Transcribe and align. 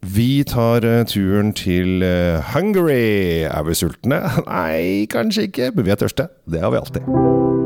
Vi 0.00 0.44
tar 0.48 0.84
eh, 0.84 1.04
turen 1.04 1.52
til 1.52 2.02
eh, 2.02 2.40
Hungary. 2.54 3.44
Er 3.44 3.62
vi 3.62 3.74
sultne? 3.74 4.22
Nei, 4.48 5.06
kanskje 5.12 5.42
ikke, 5.50 5.72
men 5.74 5.84
vi 5.84 5.92
er 5.92 6.00
tørste. 6.00 6.30
Det 6.48 6.60
har 6.64 6.72
vi 6.72 6.80
alltid. 6.80 7.59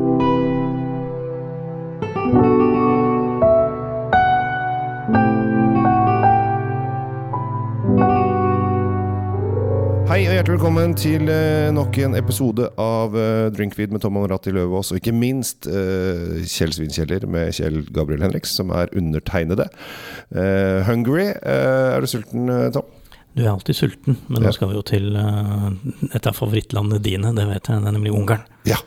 Velkommen 10.65 10.95
til 10.97 11.29
eh, 11.29 11.67
nok 11.77 11.99
en 12.01 12.15
episode 12.17 12.71
av 12.81 13.13
uh, 13.13 13.51
Drinkweed 13.53 13.91
med 13.93 14.01
Tom 14.01 14.17
Amrati 14.17 14.49
Løvaas, 14.49 14.95
og 14.95 14.97
ikke 14.97 15.13
minst 15.13 15.69
uh, 15.69 16.39
Kjell 16.41 16.73
Svinkjeller 16.73 17.27
med 17.29 17.53
Kjell 17.53 17.83
Gabriel 17.93 18.25
Henriks, 18.25 18.55
som 18.57 18.73
er 18.73 18.89
undertegnede. 18.97 19.67
Uh, 20.33 20.81
Hungary. 20.89 21.35
er 21.37 22.01
du 22.01 22.09
sulten, 22.09 22.49
Tom? 22.73 22.89
Du 23.37 23.45
er 23.45 23.53
alltid 23.53 23.77
sulten, 23.77 24.17
men 24.31 24.41
Ja. 24.41 24.47
nå 24.47 24.57
skal 24.57 24.73
vi 24.73 24.81
jo 24.81 24.87
til 24.89 25.13
et 25.21 26.33
av 26.33 26.33
favorittlandene 26.33 27.03
dine, 27.11 27.37
det 27.37 27.45
vet 27.53 27.69
jeg, 27.69 27.85
det 27.85 27.93
er 27.93 27.99
nemlig 27.99 28.17
Ungarn. 28.17 28.49
Ja. 28.65 28.81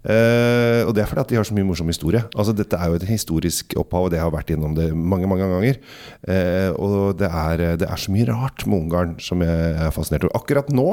Uh, 0.00 0.88
og 0.88 0.94
det 0.96 1.02
er 1.02 1.08
fordi 1.10 1.20
at 1.20 1.28
de 1.28 1.36
har 1.36 1.44
så 1.44 1.54
mye 1.54 1.66
morsom 1.68 1.90
historie. 1.92 2.22
Altså 2.32 2.54
Dette 2.56 2.74
er 2.74 2.88
jo 2.88 2.96
et 2.96 3.08
historisk 3.10 3.74
opphav, 3.78 4.08
og 4.08 4.14
det 4.14 4.22
har 4.22 4.32
vært 4.32 4.48
gjennom 4.50 4.74
det 4.74 4.90
mange 4.96 5.28
mange 5.28 5.46
ganger. 5.46 5.80
Uh, 6.24 6.70
og 6.74 7.18
det 7.20 7.28
er, 7.28 7.66
det 7.78 7.86
er 7.86 8.00
så 8.00 8.14
mye 8.14 8.26
rart 8.32 8.64
med 8.66 8.80
Ungarn 8.80 9.18
som 9.20 9.44
jeg 9.44 9.74
er 9.76 9.92
fascinert 9.92 10.24
over. 10.24 10.40
Akkurat 10.40 10.72
nå, 10.72 10.88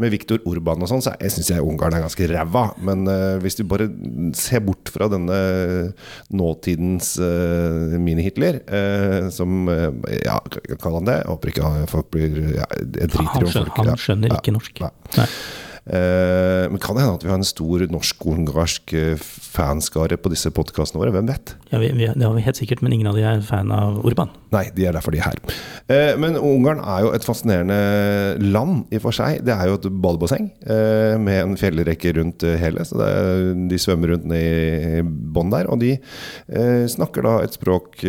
med 0.00 0.12
Viktor 0.14 0.40
Urban 0.48 0.82
og 0.84 0.90
sånn, 0.90 1.02
så 1.04 1.14
jeg 1.20 1.34
syns 1.34 1.50
jeg 1.52 1.64
Ungarn 1.64 1.96
er 1.96 2.04
ganske 2.04 2.28
ræva. 2.30 2.64
Men 2.82 3.04
uh, 3.08 3.36
hvis 3.42 3.58
du 3.58 3.64
bare 3.68 3.88
ser 4.38 4.62
bort 4.64 4.90
fra 4.92 5.08
denne 5.12 5.38
nåtidens 6.34 7.14
uh, 7.20 7.96
mini-Hitler, 8.00 8.62
uh, 8.70 9.30
som 9.34 9.68
Ja, 10.24 10.38
kall 10.80 10.96
han 11.00 11.08
det. 11.08 11.18
Jeg 11.20 11.30
håper 11.30 11.52
ikke 11.52 11.72
folk 11.90 12.08
blir 12.14 12.38
ja, 12.56 12.66
Jeg 12.80 13.10
driter 13.12 13.44
i 13.44 13.48
om 13.48 13.52
folk 13.52 13.82
han 13.82 13.92
skjønner 14.00 14.32
Ja. 14.32 14.40
ikke 14.40 14.54
norsk. 14.56 14.80
Nei. 14.84 14.92
Nei. 15.18 15.28
Eh, 15.90 16.70
men 16.70 16.78
kan 16.78 16.94
det 16.94 17.02
hende 17.02 17.18
at 17.18 17.24
vi 17.24 17.30
har 17.32 17.40
en 17.40 17.46
stor 17.46 17.82
norsk-ungarsk 17.90 18.92
eh, 18.94 19.22
fanskare 19.50 20.18
på 20.20 20.30
disse 20.30 20.52
podkastene 20.54 21.02
våre? 21.02 21.14
Hvem 21.14 21.30
vet? 21.30 21.54
Ja, 21.72 21.80
vi, 21.82 21.90
vi, 21.96 22.06
det 22.06 22.26
har 22.26 22.36
vi 22.36 22.44
helt 22.46 22.60
sikkert, 22.60 22.84
men 22.84 22.94
ingen 22.94 23.10
av 23.10 23.18
de 23.18 23.24
er 23.26 23.42
fan 23.46 23.72
av 23.74 23.98
Urban. 24.06 24.30
Nei, 24.54 24.68
de 24.76 24.86
er 24.86 24.94
derfor 24.94 25.14
de 25.14 25.22
er 25.22 25.26
her. 25.32 25.40
Eh, 25.90 26.12
men 26.20 26.38
Ungarn 26.38 26.82
er 26.84 27.06
jo 27.06 27.12
et 27.16 27.26
fascinerende 27.26 27.80
land 28.52 28.94
i 28.94 29.00
og 29.00 29.08
for 29.08 29.18
seg. 29.18 29.42
Det 29.46 29.54
er 29.54 29.70
jo 29.70 29.78
et 29.80 29.90
badebasseng 29.90 30.50
med 31.20 31.40
en 31.40 31.58
fjellrekke 31.58 32.14
rundt 32.18 32.44
hele. 32.60 32.84
Så 32.86 32.98
det 33.00 33.10
er, 33.10 33.44
de 33.70 33.78
svømmer 33.80 34.14
rundt 34.14 34.28
ned 34.30 35.00
i 35.00 35.02
bånn 35.02 35.50
der. 35.52 35.68
Og 35.70 35.80
de 35.82 35.96
snakker 36.90 37.26
da 37.26 37.36
et 37.44 37.56
språk 37.56 38.02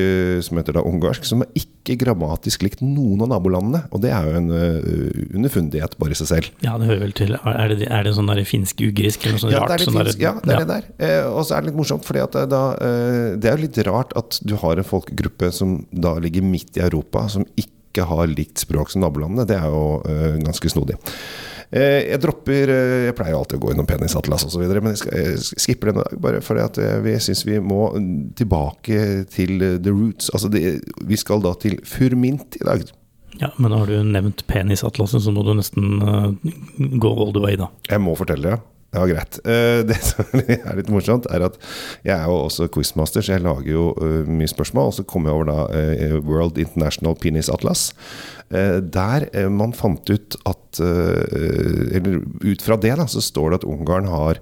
som 0.45 0.59
heter 0.59 0.77
da 0.77 0.83
ungarsk, 0.87 1.25
som 1.27 1.43
er 1.45 1.52
ikke 1.57 1.97
grammatisk 2.03 2.65
likt 2.65 2.83
noen 2.83 3.23
av 3.25 3.31
nabolandene. 3.33 3.83
Og 3.93 4.03
det 4.03 4.11
er 4.13 4.27
jo 4.27 4.41
en 4.41 4.52
underfundighet 5.39 5.97
bare 6.02 6.15
i 6.15 6.19
seg 6.19 6.31
selv. 6.31 6.52
Ja, 6.65 6.77
det 6.81 6.89
hører 6.89 7.05
vel 7.05 7.15
til 7.17 7.37
Er 7.39 7.70
det, 7.80 7.88
er 7.91 8.03
det 8.08 8.14
sånn 8.17 8.31
finsk-ugrisk 8.47 9.23
eller 9.25 9.38
noe 9.38 9.44
sånt 9.45 9.53
Ja, 9.53 9.59
rart? 9.64 9.69
det 9.69 9.75
er 9.80 9.86
sånn 9.91 10.00
der- 10.03 10.22
Ja, 10.22 10.33
det 10.44 10.53
er 10.55 10.66
det 10.66 10.67
der. 10.67 10.88
Eh, 11.00 11.27
og 11.31 11.45
så 11.45 11.55
er 11.58 11.61
det 11.61 11.72
litt 11.72 11.80
morsomt, 11.81 12.05
fordi 12.08 12.23
at 12.23 12.31
det, 12.31 12.64
eh, 12.88 13.36
det 13.38 13.45
er 13.52 13.58
jo 13.58 13.64
litt 13.67 13.77
rart 13.88 14.11
at 14.16 14.39
du 14.44 14.55
har 14.55 14.77
en 14.77 14.83
folkegruppe 14.88 15.52
som 15.53 15.86
da 15.94 16.16
ligger 16.19 16.42
midt 16.44 16.77
i 16.77 16.81
Europa, 16.86 17.27
som 17.30 17.45
ikke 17.58 18.05
har 18.08 18.27
likt 18.27 18.55
språk 18.64 18.89
som 18.89 19.02
nabolandene. 19.03 19.45
Det 19.47 19.58
er 19.58 19.67
jo 19.67 20.02
eh, 20.08 20.38
ganske 20.44 20.69
snodig. 20.72 20.95
Eh, 21.73 22.09
jeg 22.11 22.19
dropper 22.19 22.67
eh, 22.67 23.05
Jeg 23.08 23.16
pleier 23.16 23.31
jo 23.31 23.38
alltid 23.39 23.58
å 23.59 23.61
gå 23.64 23.72
innom 23.72 23.86
penisatlas 23.88 24.44
osv., 24.44 24.59
men 24.83 24.92
jeg, 24.92 24.97
skal, 24.97 25.14
jeg 25.17 25.38
skipper 25.59 25.92
den 25.92 26.02
i 26.02 26.03
dag. 26.03 26.17
Bare 26.19 26.42
fordi 26.44 26.64
at 26.66 26.77
eh, 26.83 26.97
vi 27.05 27.14
syns 27.23 27.45
vi 27.47 27.59
må 27.64 27.86
tilbake 28.36 29.25
til 29.31 29.61
eh, 29.61 29.77
the 29.80 29.92
roots. 29.94 30.30
Altså 30.36 30.49
det, 30.52 30.81
vi 31.08 31.16
skal 31.19 31.39
da 31.44 31.53
til 31.61 31.77
Furmint 31.88 32.58
i 32.59 32.66
dag. 32.67 32.83
Ja, 33.42 33.50
men 33.58 33.73
har 33.73 33.89
du 33.89 33.95
nevnt 34.06 34.44
penisatlaset, 34.50 35.23
så 35.25 35.31
må 35.34 35.42
du 35.47 35.56
nesten 35.58 35.97
uh, 36.06 36.30
gå 36.78 37.14
all 37.16 37.34
the 37.34 37.42
way, 37.42 37.58
da. 37.58 37.72
Jeg 37.89 38.03
må 38.03 38.14
fortelle 38.20 38.53
det. 38.53 38.59
Ja, 38.92 39.06
greit. 39.08 39.38
Eh, 39.48 39.81
Det 39.88 39.95
som 40.03 40.42
er 40.52 40.76
litt 40.76 40.89
morsomt, 40.92 41.26
er 41.32 41.45
at 41.48 41.55
jeg 42.04 42.11
er 42.11 42.26
jo 42.27 42.42
også 42.43 42.67
quizmaster, 42.76 43.23
så 43.23 43.38
jeg 43.38 43.45
lager 43.45 43.70
jo 43.71 43.86
eh, 44.04 44.27
mye 44.27 44.52
spørsmål. 44.52 44.89
Og 44.92 44.98
så 44.98 45.05
kom 45.08 45.30
jeg 45.30 45.38
over 45.38 45.48
da 45.48 46.20
World 46.27 46.60
International 46.60 47.15
Penis 47.15 47.49
Atlas. 47.49 47.93
Der 48.52 49.30
man 49.48 49.71
fant 49.71 50.10
ut 50.11 50.36
at 50.44 50.82
Eller 50.83 52.17
ut 52.44 52.65
fra 52.65 52.76
det 52.83 52.92
da, 52.99 53.05
så 53.08 53.23
står 53.23 53.54
det 53.54 53.61
at 53.61 53.67
Ungarn 53.71 54.10
har 54.11 54.42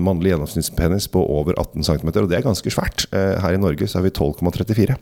mannlig 0.00 0.30
gjennomsnittspenis 0.32 1.10
på 1.12 1.20
over 1.20 1.52
18 1.60 1.84
cm, 1.84 2.08
og 2.22 2.28
det 2.30 2.38
er 2.38 2.46
ganske 2.46 2.72
svært. 2.72 3.04
Eh, 3.12 3.36
Her 3.42 3.56
i 3.56 3.60
Norge 3.60 3.88
så 3.90 4.00
er 4.00 4.06
vi 4.06 4.14
12,34. 4.16 4.96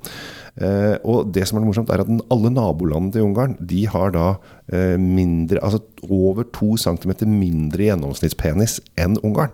Eh, 0.56 0.96
og 1.04 1.28
det 1.36 1.44
som 1.48 1.58
er 1.60 1.66
morsomt, 1.66 1.90
er 1.92 2.00
at 2.00 2.10
alle 2.32 2.48
nabolandene 2.48 3.12
til 3.12 3.26
Ungarn 3.26 3.58
De 3.60 3.82
har 3.92 4.14
da 4.14 4.38
eh, 4.72 4.94
mindre 4.96 5.60
Altså 5.60 5.82
over 6.08 6.46
2 6.48 6.78
cm 6.80 7.12
mindre 7.28 7.90
gjennomsnittspenis 7.90 8.78
enn 8.96 9.18
Ungarn. 9.20 9.52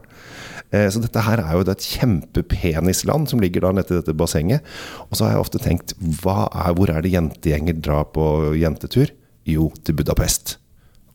Eh, 0.70 0.86
så 0.92 1.02
dette 1.02 1.24
her 1.26 1.42
er 1.42 1.58
jo 1.58 1.64
et 1.66 1.88
kjempepenisland 1.96 3.28
som 3.32 3.42
ligger 3.42 3.66
da 3.66 3.74
nede 3.74 3.90
i 3.90 3.98
dette 3.98 4.14
bassenget. 4.16 4.62
Og 5.08 5.18
så 5.18 5.26
har 5.26 5.34
jeg 5.34 5.44
ofte 5.44 5.62
tenkt 5.62 5.96
er, 5.98 6.72
hvor 6.78 6.92
er 6.92 7.02
det 7.02 7.14
jentegjenger 7.16 7.82
drar 7.82 8.06
på 8.14 8.54
jentetur? 8.60 9.10
Jo, 9.48 9.72
til 9.82 9.98
Budapest. 9.98 10.56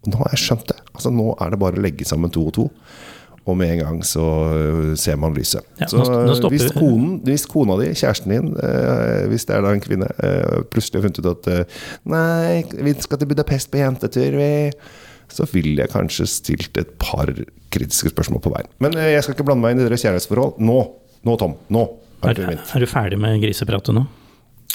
Og 0.04 0.12
nå 0.12 0.20
har 0.20 0.36
jeg 0.36 0.44
skjønt 0.44 0.68
det. 0.74 0.82
Altså 0.94 1.14
Nå 1.16 1.32
er 1.40 1.54
det 1.54 1.62
bare 1.64 1.80
å 1.80 1.86
legge 1.86 2.06
sammen 2.06 2.34
to 2.34 2.44
og 2.50 2.58
to. 2.60 2.68
Og 3.48 3.56
med 3.56 3.70
en 3.72 3.80
gang 3.80 4.00
så 4.04 4.24
øh, 4.52 4.94
ser 5.00 5.16
man 5.20 5.34
lyset. 5.38 5.64
Ja, 5.80 5.88
så 5.88 6.02
nå- 6.04 6.24
nå 6.42 6.50
hvis, 6.52 6.66
konen, 6.76 7.14
hvis 7.24 7.46
kona 7.48 7.78
di, 7.80 7.94
kjæresten 7.96 8.34
din, 8.34 8.50
eh, 8.60 9.24
hvis 9.32 9.46
det 9.48 9.56
er 9.56 9.62
da 9.64 9.72
en 9.72 9.84
kvinne, 9.84 10.10
eh, 10.20 10.58
plutselig 10.74 11.00
har 11.00 11.06
funnet 11.08 11.22
ut 11.24 11.30
at 11.32 11.48
eh, 11.54 11.78
Nei, 12.12 12.64
vi 12.84 12.94
skal 13.00 13.22
til 13.22 13.30
Budapest 13.32 13.72
på 13.72 13.80
jentetur, 13.80 14.36
vi. 14.36 14.52
Så 15.32 15.48
ville 15.52 15.82
jeg 15.84 15.92
kanskje 15.92 16.28
stilt 16.32 16.78
et 16.80 16.92
par 17.00 17.32
kritiske 17.72 18.12
spørsmål 18.14 18.44
på 18.44 18.52
veien. 18.54 18.70
Men 18.84 18.94
jeg 19.00 19.24
skal 19.24 19.36
ikke 19.36 19.48
blande 19.48 19.64
meg 19.64 19.76
inn 19.76 19.84
i 19.86 19.88
deres 19.90 20.04
kjærlighetsforhold. 20.06 20.60
Nå, 20.64 20.78
nå 21.28 21.38
Tom. 21.40 21.56
Nå 21.72 21.88
er 22.24 22.40
Er, 22.40 22.60
er 22.76 22.80
du 22.84 22.88
ferdig 22.90 23.20
med 23.22 23.40
grisepratet 23.44 23.94
nå? 23.96 24.06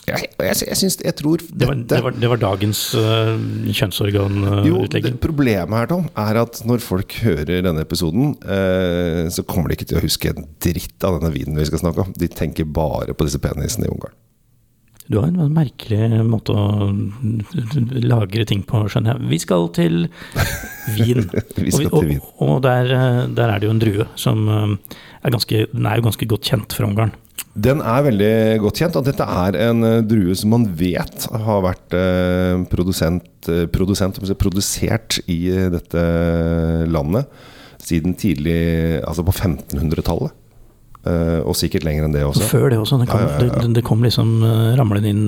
Jeg, 0.03 0.19
jeg, 0.35 0.57
jeg, 0.67 0.77
synes, 0.81 0.97
jeg 0.99 1.15
tror 1.15 1.39
Det 1.39 1.67
var, 1.69 1.77
det 1.79 1.99
var, 2.03 2.15
det 2.19 2.31
var 2.33 2.41
dagens 2.43 2.81
uh, 2.99 3.03
Jo, 3.03 3.69
det 3.69 3.77
kjønnsorganutlegging. 3.79 5.21
problemet 5.23 5.79
her, 5.79 5.87
Tom, 5.93 6.09
er 6.19 6.41
at 6.41 6.59
når 6.67 6.83
folk 6.83 7.15
hører 7.23 7.63
denne 7.63 7.85
episoden, 7.87 8.35
uh, 8.43 9.31
så 9.31 9.47
kommer 9.47 9.71
de 9.71 9.79
ikke 9.79 9.93
til 9.93 10.01
å 10.01 10.03
huske 10.03 10.33
en 10.33 10.49
dritt 10.65 11.07
av 11.07 11.21
denne 11.21 11.31
vinen 11.37 11.61
vi 11.61 11.69
skal 11.71 11.85
snakke 11.85 12.09
om. 12.09 12.11
De 12.19 12.27
tenker 12.27 12.67
bare 12.67 13.15
på 13.15 13.29
disse 13.29 13.39
penisene 13.43 13.87
i 13.87 13.95
Ungarn. 13.95 14.19
Du 15.11 15.19
har 15.19 15.29
en 15.29 15.55
merkelig 15.55 16.23
måte 16.25 16.55
å 16.55 16.91
lagre 18.01 18.47
ting 18.49 18.63
på, 18.67 18.85
skjønner 18.91 19.17
jeg. 19.17 19.31
Vi 19.33 19.39
skal 19.43 19.67
til 19.75 19.97
vin. 20.97 21.27
Vi 21.59 21.75
skal 21.75 21.91
og, 21.91 21.99
til. 21.99 22.15
Og, 22.23 22.45
og 22.47 22.61
der, 22.65 22.93
eh, 22.97 23.19
der 23.35 23.51
er 23.51 23.61
det 23.61 23.69
jo 23.69 23.75
en 23.75 23.83
drue 23.83 24.07
som 24.19 24.47
eh, 24.49 25.01
er 25.23 25.35
ganske, 25.35 25.67
den 25.75 25.89
er 25.89 25.99
jo 25.99 26.07
ganske 26.07 26.29
godt 26.31 26.49
kjent 26.49 26.79
fra 26.79 26.89
Ungarn. 26.89 27.13
Den 27.53 27.83
er 27.85 28.05
veldig 28.07 28.35
godt 28.63 28.79
kjent, 28.81 28.95
og 28.97 29.05
dette 29.05 29.25
er 29.29 29.57
en 29.67 29.85
eh, 29.85 29.99
drue 30.09 30.35
som 30.39 30.55
man 30.55 30.63
vet 30.79 31.27
har 31.29 31.65
vært 31.67 31.97
eh, 31.97 32.63
produsent, 32.73 33.29
eh, 33.53 33.67
produsent 33.73 34.21
produsert 34.41 35.19
i 35.29 35.41
dette 35.75 36.05
landet 36.89 37.29
siden 37.83 38.15
tidlig 38.17 39.03
Altså 39.03 39.25
på 39.27 39.35
1500-tallet. 39.35 40.33
Eh, 41.03 41.41
og 41.43 41.57
sikkert 41.59 41.85
lenger 41.85 42.07
enn 42.07 42.15
det 42.15 42.23
også. 42.25 42.47
før 42.47 42.71
det 42.71 42.79
også. 42.79 43.01
Det 43.03 43.11
kom, 43.11 43.21
Ja, 43.21 43.35
ja, 43.35 43.51
ja. 43.51 43.61
Det, 43.67 43.75
det 43.77 43.85
kom 43.85 44.07
liksom 44.07 44.33
ramlende 44.79 45.13
inn 45.13 45.27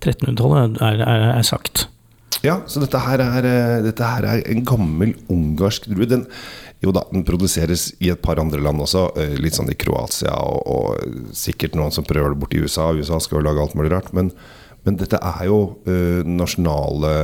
1300-tallet, 0.00 0.80
er, 0.80 1.02
er, 1.02 1.28
er 1.34 1.44
sagt. 1.44 1.88
Ja, 2.44 2.60
så 2.70 2.80
dette 2.82 3.00
her 3.02 3.20
er, 3.24 3.46
dette 3.84 4.06
her 4.06 4.24
er 4.28 4.44
en 4.48 4.64
gammel 4.64 5.16
ungarsk 5.32 5.90
drue. 5.90 6.08
Den, 6.08 6.24
jo 6.84 6.92
da, 6.92 7.06
den 7.12 7.24
produseres 7.26 7.88
i 8.04 8.10
et 8.12 8.20
par 8.22 8.40
andre 8.42 8.60
land 8.62 8.82
også, 8.84 9.06
eh, 9.20 9.34
litt 9.40 9.56
sånn 9.56 9.70
i 9.72 9.76
Kroatia 9.78 10.34
og, 10.36 10.60
og 10.68 11.32
sikkert 11.36 11.76
noen 11.78 11.94
som 11.94 12.06
prøver 12.06 12.34
det 12.34 12.40
borti 12.42 12.60
USA. 12.62 12.90
USA 12.96 13.20
skal 13.22 13.40
jo 13.40 13.46
lage 13.48 13.62
alt 13.62 13.76
mulig 13.78 13.92
rart. 13.94 14.12
Men, 14.16 14.30
men 14.84 14.98
dette 15.00 15.18
er 15.18 15.46
jo 15.48 15.60
eh, 15.88 16.20
den 16.26 16.36
nasjonale 16.40 17.14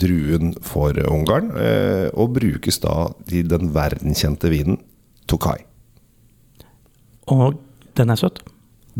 druen 0.00 0.54
for 0.64 0.96
Ungarn, 1.10 1.50
eh, 1.58 2.06
og 2.14 2.36
brukes 2.38 2.80
da 2.84 3.10
i 3.34 3.42
den 3.46 3.72
verdenkjente 3.74 4.52
vinen 4.52 4.80
Tokai. 5.30 5.58
Og 7.30 7.58
den 7.98 8.10
er 8.10 8.18
søt. 8.18 8.40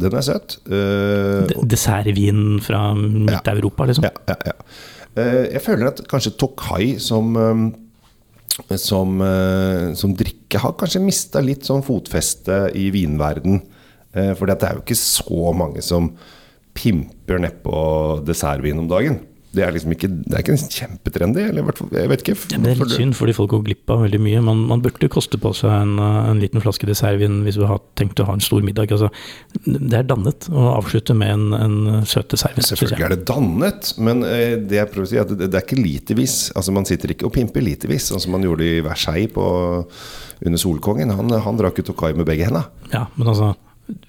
Den 0.00 0.14
er 0.14 0.22
søt. 0.22 0.56
Uh, 0.70 1.50
Dessertvin 1.66 2.60
fra 2.62 2.92
Midt-Europa, 2.94 3.88
liksom. 3.90 4.06
Ja, 4.06 4.12
ja, 4.30 4.36
ja. 4.52 4.56
Eh, 5.18 5.46
Jeg 5.56 5.62
føler 5.64 5.90
at 5.90 6.02
kanskje 6.10 6.36
Tokai 6.38 6.92
som 7.02 7.34
eh, 7.36 7.64
som, 8.76 9.20
eh, 9.22 9.92
som 9.94 10.14
drikke 10.16 10.60
har 10.60 10.76
kanskje 10.78 11.02
mista 11.04 11.42
litt 11.44 11.68
sånn 11.68 11.84
fotfeste 11.86 12.68
i 12.76 12.90
vinverden. 12.94 13.62
For 14.10 14.42
det 14.42 14.56
er 14.66 14.74
jo 14.74 14.80
ikke 14.82 14.96
så 14.98 15.52
mange 15.54 15.78
som 15.86 16.08
pimper 16.74 17.38
nedpå 17.38 17.74
dessertvin 18.26 18.80
om 18.82 18.88
dagen. 18.90 19.20
Det 19.50 19.64
er 19.66 19.72
liksom 19.74 19.90
ikke, 19.96 20.08
det 20.30 20.36
er 20.36 20.44
ikke 20.44 20.56
kjempetrendy, 20.70 21.42
eller 21.50 21.64
hvert 21.66 21.80
jeg 21.96 22.10
vet 22.12 22.20
ikke. 22.22 22.34
Ja, 22.52 22.60
det 22.62 22.70
er 22.70 22.78
litt 22.78 22.92
synd, 22.94 23.16
fordi 23.18 23.34
folk 23.34 23.50
går 23.50 23.64
glipp 23.66 23.90
av 23.90 24.04
veldig 24.04 24.20
mye. 24.22 24.42
Man, 24.46 24.60
man 24.70 24.82
burde 24.84 25.08
koste 25.10 25.40
på 25.42 25.50
seg 25.58 25.72
en, 25.74 25.96
en 25.98 26.42
liten 26.42 26.62
flaske 26.62 26.86
dessertvin 26.86 27.40
hvis 27.46 27.58
du 27.58 27.64
har 27.66 27.80
tenkt 27.98 28.22
å 28.22 28.28
ha 28.28 28.36
en 28.38 28.44
stor 28.44 28.62
middag. 28.66 28.92
Altså, 28.94 29.10
det 29.66 29.96
er 29.98 30.06
dannet 30.06 30.46
å 30.54 30.68
avslutte 30.76 31.16
med 31.18 31.34
en, 31.34 31.46
en 31.58 32.06
søt 32.06 32.30
dessertvin. 32.30 32.68
Selvfølgelig 32.68 33.08
er 33.08 33.16
det 33.16 33.26
dannet, 33.30 33.90
men 33.98 34.22
eh, 34.28 34.54
det 34.60 34.78
jeg 34.78 34.92
prøver 34.92 35.08
å 35.08 35.10
si 35.10 35.18
er 35.18 35.26
at 35.26 35.34
det, 35.34 35.50
det 35.50 35.58
er 35.58 35.66
ikke 35.66 35.80
litervis. 35.80 36.36
Altså 36.54 36.76
Man 36.76 36.86
sitter 36.86 37.16
ikke 37.16 37.26
og 37.26 37.34
pimper 37.34 37.64
litervis, 37.66 38.06
sånn 38.12 38.22
som 38.22 38.36
man 38.36 38.46
gjorde 38.46 38.68
i 38.68 38.84
Versailles 38.86 39.34
på, 39.34 39.48
under 40.46 40.62
Solkongen. 40.62 41.10
Han, 41.18 41.34
han 41.42 41.58
drakk 41.58 41.82
jo 41.82 41.90
Tokai 41.90 42.14
med 42.14 42.28
begge 42.30 42.46
hendene. 42.46 42.68
Ja, 42.94 43.08
men 43.18 43.34
altså 43.34 43.50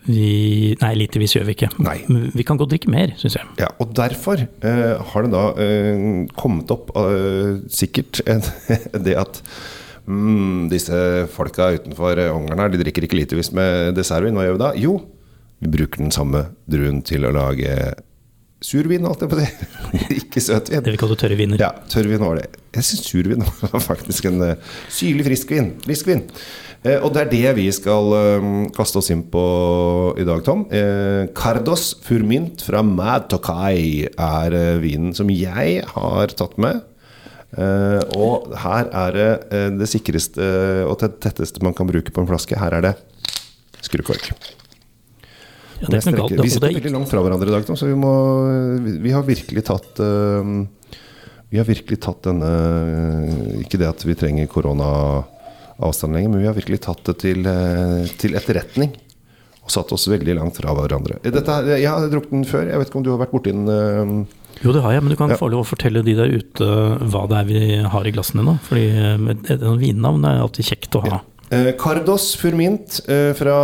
vi, 0.08 0.76
Nei, 0.82 0.92
litervis 1.00 1.36
gjør 1.36 1.48
vi 1.50 1.56
ikke. 1.58 1.70
Nei. 1.84 1.98
Vi 2.36 2.46
kan 2.48 2.60
godt 2.60 2.74
drikke 2.74 2.92
mer, 2.94 3.14
syns 3.20 3.38
jeg. 3.40 3.48
Ja, 3.62 3.70
og 3.82 3.94
derfor 3.98 4.42
eh, 4.42 4.96
har 5.12 5.26
det 5.26 5.32
da 5.34 5.44
eh, 5.62 6.04
kommet 6.38 6.72
opp 6.74 6.94
eh, 7.00 7.62
sikkert 7.72 8.22
det 9.06 9.18
at 9.20 9.42
mm, 10.06 10.70
disse 10.72 11.02
folka 11.34 11.72
utenfor 11.78 12.22
eh, 12.22 12.34
Ungarn 12.36 12.66
her, 12.66 12.74
de 12.74 12.84
drikker 12.84 13.08
ikke 13.08 13.20
litervis 13.20 13.52
med 13.58 13.96
dessertvin. 13.98 14.38
Hva 14.38 14.48
gjør 14.48 14.58
vi 14.58 14.64
da? 14.66 14.72
Jo, 14.80 14.96
vi 15.62 15.74
bruker 15.78 16.06
den 16.06 16.16
samme 16.16 16.48
druen 16.70 17.04
til 17.08 17.28
å 17.28 17.36
lage 17.36 17.76
survin, 18.62 19.06
holdt 19.10 19.26
jeg 19.26 19.32
på 19.32 19.38
å 19.38 19.46
si. 19.46 19.70
ikke 20.22 20.44
søtvin. 20.44 20.84
Det 20.86 20.96
vi 20.96 21.02
kaller 21.02 21.20
tørre 21.20 21.38
viner. 21.40 21.62
Ja, 21.62 21.74
tørrvin 21.92 22.22
var 22.24 22.42
det. 22.42 22.50
Jeg 22.72 22.88
syns 22.88 23.08
survin 23.10 23.44
var 23.74 23.84
faktisk 23.84 24.30
en 24.32 24.44
uh, 24.46 24.76
syrlig 24.92 25.26
Frisk 25.28 25.52
vin. 25.56 25.74
Eh, 26.82 26.98
og 26.98 27.12
det 27.14 27.22
er 27.22 27.30
det 27.30 27.50
vi 27.60 27.68
skal 27.76 28.08
eh, 28.18 28.46
kaste 28.74 28.98
oss 28.98 29.12
inn 29.14 29.22
på 29.30 29.42
i 30.18 30.26
dag, 30.26 30.42
Tom. 30.46 30.64
Eh, 30.74 31.28
Cardos 31.38 31.92
Furmint 32.02 32.64
fra 32.66 32.82
Mad 32.82 33.28
Tokai 33.30 34.08
er 34.10 34.56
eh, 34.58 34.80
vinen 34.82 35.14
som 35.18 35.30
jeg 35.30 35.84
har 35.92 36.34
tatt 36.34 36.58
med. 36.62 36.82
Eh, 37.54 38.00
og 38.18 38.50
her 38.64 38.90
er 39.04 39.18
det 39.20 39.30
eh, 39.54 39.68
det 39.78 39.92
sikreste 39.92 40.42
og 40.88 40.98
tett- 41.04 41.20
tetteste 41.22 41.62
man 41.62 41.78
kan 41.78 41.90
bruke 41.90 42.10
på 42.16 42.24
en 42.24 42.32
flaske. 42.32 42.58
Her 42.58 42.80
er 42.80 42.88
det 42.90 42.96
skrukork. 43.86 44.32
Ja, 45.82 45.86
det 45.90 46.00
er 46.00 46.02
ikke 46.02 46.16
noe 46.18 46.28
galt. 46.30 46.42
vi 46.46 46.50
sitter 46.54 46.70
er 46.72 46.80
veldig 46.82 46.96
langt 46.98 47.10
fra 47.14 47.22
hverandre 47.26 47.50
i 47.50 47.54
dag, 47.60 47.64
Tom, 47.70 47.78
så 47.78 47.88
vi 47.90 47.98
må 47.98 48.12
Vi, 49.02 49.14
har 49.14 49.26
virkelig 49.26 49.64
tatt 49.70 50.02
eh, 50.02 50.52
Vi 51.52 51.60
har 51.60 51.66
virkelig 51.68 52.00
tatt 52.00 52.22
denne 52.24 52.50
Ikke 53.62 53.78
det 53.82 53.88
at 53.90 54.04
vi 54.08 54.16
trenger 54.16 54.48
koronaavstand 54.52 56.16
lenger, 56.16 56.30
men 56.32 56.42
vi 56.44 56.48
har 56.50 56.56
virkelig 56.58 56.80
tatt 56.86 57.04
det 57.10 57.18
til, 57.24 57.46
eh, 57.48 58.06
til 58.22 58.36
etterretning. 58.40 58.94
Og 59.62 59.70
satt 59.70 59.92
oss 59.94 60.08
veldig 60.10 60.34
langt 60.40 60.56
fra 60.58 60.74
hverandre. 60.74 61.20
Dette, 61.22 61.46
er- 61.52 61.78
jeg 61.78 61.88
har 61.92 62.08
drukket 62.10 62.32
den 62.32 62.46
før. 62.46 62.66
Jeg 62.72 62.80
vet 62.80 62.88
ikke 62.90 62.96
om 62.98 63.04
du 63.04 63.12
har 63.12 63.20
vært 63.26 63.32
borti 63.36 63.52
den? 63.52 63.68
eh, 63.70 64.26
jo, 64.64 64.72
det 64.74 64.82
har 64.84 64.92
jeg, 64.94 65.04
men 65.04 65.10
du 65.12 65.16
kan 65.18 65.30
Ja. 65.30 65.36
få 65.38 65.50
lov 65.52 65.66
å 65.66 65.70
fortelle 65.76 66.04
de 66.04 66.14
der 66.16 66.28
ute 66.30 66.66
hva 67.12 67.28
det 67.30 67.38
er 67.38 67.46
vi 67.46 67.82
har 67.84 68.04
i 68.08 68.12
glassene 68.12 68.44
nå. 68.44 68.60
Fordi 68.62 68.88
eh, 68.90 69.32
et 69.32 69.52
et 69.52 69.60
vinnavn 69.62 70.26
er 70.26 70.42
alltid 70.42 70.66
kjekt 70.66 70.96
å 70.98 71.04
ha. 71.10 71.22
Eh, 71.52 71.74
Cardos 71.76 72.30
Furmint 72.40 73.02
eh, 73.12 73.34
fra 73.36 73.56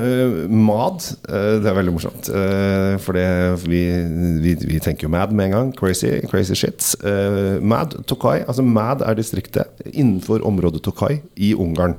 eh, 0.00 0.46
MAD. 0.48 1.02
Eh, 1.28 1.58
det 1.60 1.68
er 1.68 1.76
veldig 1.76 1.92
morsomt. 1.92 2.30
Eh, 2.32 2.94
for 3.04 3.18
det, 3.18 3.26
vi, 3.68 3.82
vi, 4.40 4.54
vi 4.56 4.80
tenker 4.80 5.04
jo 5.04 5.12
MAD 5.12 5.34
med 5.36 5.50
en 5.50 5.56
gang. 5.56 5.72
Crazy, 5.76 6.14
crazy 6.30 6.56
shit. 6.56 6.94
Eh, 7.04 7.60
MAD 7.60 7.98
Tokai. 8.08 8.38
Altså 8.46 8.64
MAD 8.64 9.04
er 9.04 9.20
distriktet 9.20 9.84
innenfor 9.92 10.40
området 10.48 10.80
Tokai 10.86 11.18
i 11.36 11.52
Ungarn. 11.52 11.98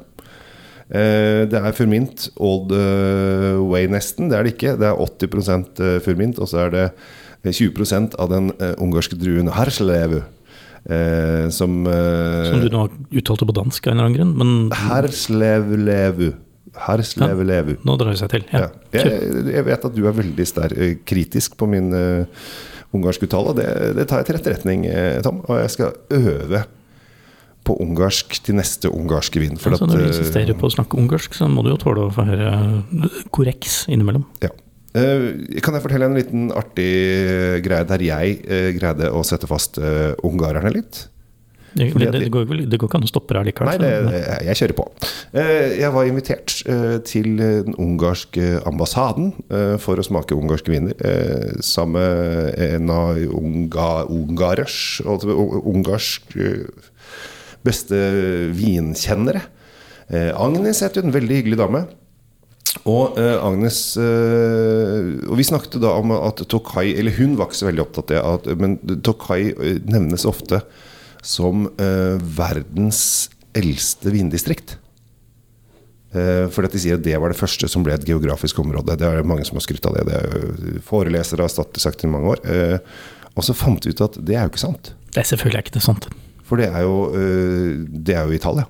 Det 0.94 1.58
er 1.58 1.74
Furmint 1.74 2.28
all 2.44 2.66
the 2.70 2.84
way, 3.66 3.88
nesten. 3.90 4.28
Det 4.30 4.38
er 4.38 4.46
det 4.46 4.52
ikke. 4.54 4.74
Det 4.78 4.90
er 4.90 5.00
80 5.00 5.80
eh, 5.80 5.96
Furmint, 6.06 6.42
og 6.42 6.50
så 6.50 6.66
er 6.66 6.74
det 6.74 6.88
20% 7.54 8.18
av 8.22 8.30
den 8.34 8.52
ungarske 8.82 9.18
druen 9.18 9.50
Harslevu. 9.54 10.24
Eh, 10.84 11.48
som 11.56 11.86
eh, 11.88 12.50
Som 12.50 12.60
du 12.60 12.68
nå 12.74 12.88
uttalte 13.16 13.48
på 13.48 13.56
dansk 13.56 13.88
av 13.88 13.94
en 13.94 14.00
eller 14.00 14.10
annen 14.10 14.18
grunn. 14.18 14.34
Men 14.40 14.52
Herslevlevu. 14.90 16.34
Herslevlevu. 16.84 17.78
nå 17.86 17.96
drar 18.02 18.12
det 18.12 18.20
seg 18.24 18.32
til. 18.34 18.46
Ja. 18.52 18.68
Ja. 18.92 19.04
Jeg, 19.06 19.48
jeg 19.54 19.66
vet 19.70 19.90
at 19.90 19.96
du 19.96 20.06
er 20.10 20.16
veldig 20.18 20.48
ster, 20.50 20.76
eh, 20.76 20.96
kritisk 21.06 21.56
på 21.60 21.70
min 21.70 21.92
uh, 21.94 22.48
ungarske 22.98 23.30
uttale. 23.30 23.54
Det, 23.60 23.68
det 24.00 24.08
tar 24.10 24.24
jeg 24.24 24.32
til 24.32 24.40
etterretning, 24.40 24.88
eh, 24.90 25.20
Tom. 25.26 25.44
Og 25.48 25.62
jeg 25.62 25.76
skal 25.76 25.94
øve 26.18 26.64
på 27.64 27.78
ungarsk 27.80 28.36
til 28.44 28.58
neste 28.60 28.92
ungarske 28.92 29.40
vin. 29.40 29.56
For 29.62 29.72
ja, 29.72 29.80
så 29.80 29.88
når 29.88 30.02
du 30.02 30.10
insisterer 30.10 30.58
på 30.60 30.68
å 30.68 30.74
snakke 30.74 31.00
ungarsk, 31.00 31.38
så 31.38 31.48
må 31.48 31.64
du 31.64 31.72
jo 31.72 31.80
tåle 31.80 32.10
å 32.10 32.12
få 32.12 32.26
høre 32.28 32.52
korreks 33.32 33.86
innimellom. 33.88 34.26
Ja. 34.44 34.52
Eh, 34.94 35.24
kan 35.66 35.74
jeg 35.74 35.82
fortelle 35.86 36.06
en 36.06 36.18
liten 36.20 36.52
artig 36.54 36.92
greie 37.66 37.88
der 37.90 38.04
jeg 38.06 38.38
eh, 38.46 38.70
greide 38.78 39.10
å 39.10 39.24
sette 39.26 39.50
fast 39.50 39.80
eh, 39.82 40.14
ungarerne 40.26 40.70
litt? 40.76 41.08
Det, 41.74 41.88
det, 41.98 42.12
det, 42.14 42.28
går, 42.30 42.44
det 42.70 42.78
går 42.78 42.86
ikke 42.86 43.00
an 43.00 43.06
å 43.08 43.10
stoppe 43.10 43.34
deg 43.34 43.48
likevel. 43.48 43.80
Nei, 43.82 43.94
det, 44.06 44.20
jeg, 44.46 44.58
kjører 44.60 44.76
på. 44.78 44.84
Eh, 45.34 45.72
Jeg 45.80 45.90
var 45.96 46.06
invitert 46.06 46.54
eh, 46.70 47.00
til 47.10 47.32
den 47.40 47.74
ungarske 47.82 48.60
ambassaden 48.70 49.32
eh, 49.50 49.74
for 49.82 49.98
å 49.98 50.06
smake 50.06 50.38
ungarske 50.38 50.70
viner. 50.70 50.94
eh, 51.02 51.56
Sammen 51.66 51.98
med 51.98 52.62
en 52.68 52.94
av 52.94 53.18
unga, 53.40 53.88
ungarers, 54.06 54.78
ungarsk 55.08 56.38
eh, 56.38 56.70
beste 57.66 58.04
vinkjennere. 58.54 59.42
Eh, 60.14 60.30
Agnes 60.38 60.84
het 60.86 61.02
hun, 61.02 61.10
veldig 61.16 61.42
hyggelig 61.42 61.58
dame. 61.64 61.88
Og 62.90 63.18
eh, 63.20 63.38
Agnes 63.40 63.78
eh, 63.96 65.30
Og 65.30 65.38
vi 65.40 65.46
snakket 65.48 65.78
da 65.84 65.94
om 66.02 66.12
at 66.18 66.42
Tokai 66.52 66.90
Eller 67.00 67.16
hun 67.16 67.38
var 67.40 67.48
ikke 67.48 67.62
så 67.62 67.70
veldig 67.70 67.84
opptatt 67.86 68.12
av 68.20 68.42
det, 68.44 68.52
at, 68.52 68.60
men 68.60 68.76
Tokai 69.06 69.54
eh, 69.54 69.78
nevnes 69.88 70.26
ofte 70.28 70.60
som 71.24 71.70
eh, 71.80 72.18
verdens 72.20 73.30
eldste 73.56 74.12
vindistrikt. 74.12 74.74
Eh, 76.12 76.50
fordi 76.52 76.68
at 76.68 76.74
de 76.76 76.82
sier 76.84 76.98
at 76.98 77.06
det 77.06 77.14
var 77.16 77.32
det 77.32 77.40
første 77.40 77.70
som 77.72 77.86
ble 77.86 77.96
et 77.96 78.04
geografisk 78.10 78.60
område. 78.60 78.98
Det 79.00 79.08
er 79.08 79.24
mange 79.24 79.46
som 79.48 79.56
har 79.56 79.64
skrytt 79.64 79.88
av 79.88 79.96
det. 79.96 80.04
det 80.10 80.18
er 80.20 80.84
forelesere 80.84 81.46
har 81.48 81.54
stått 81.54 81.80
sagt 81.80 82.04
i 82.04 82.12
mange 82.12 82.34
år. 82.36 82.44
Eh, 82.44 82.76
og 83.40 83.48
så 83.48 83.56
fant 83.56 83.88
vi 83.88 83.96
ut 83.96 84.04
at 84.04 84.20
det 84.20 84.36
er 84.36 84.44
jo 84.44 84.52
ikke 84.52 84.66
sant. 84.66 84.92
Det 85.16 85.24
er 85.24 85.32
selvfølgelig 85.32 85.64
ikke 85.64 85.78
det 85.78 85.86
sant. 85.88 86.10
For 86.44 86.60
det 86.60 86.68
er 86.76 86.84
jo, 86.84 86.98
det 87.88 88.20
er 88.20 88.28
jo 88.28 88.36
Italia. 88.36 88.68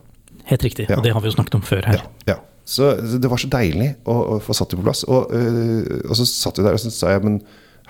Helt 0.54 0.70
riktig. 0.70 0.86
Ja. 0.92 1.00
Og 1.00 1.08
det 1.08 1.18
har 1.18 1.26
vi 1.26 1.34
jo 1.34 1.40
snakket 1.40 1.58
om 1.58 1.66
før 1.66 1.90
her. 1.90 2.04
Ja, 2.04 2.36
Ja. 2.36 2.42
Så, 2.66 2.94
så 3.04 3.18
det 3.20 3.30
var 3.32 3.42
så 3.42 3.50
deilig 3.52 3.90
å, 4.08 4.14
å 4.36 4.40
få 4.44 4.56
satt 4.56 4.72
det 4.72 4.80
på 4.80 4.86
plass. 4.88 5.04
Og, 5.12 5.32
øh, 5.36 6.04
og 6.10 6.16
så 6.20 6.26
satt 6.30 6.60
vi 6.62 6.64
der 6.68 6.78
og 6.78 6.84
så 6.84 6.92
sa 6.96 7.12
jeg 7.16 7.24
men 7.26 7.42